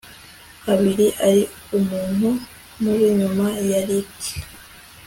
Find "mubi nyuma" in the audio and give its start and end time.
2.81-3.45